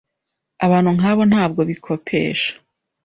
abantu 0.65 0.89
nkabo 0.97 1.21
ntabwo 1.31 1.61
bikopesha 1.69 2.51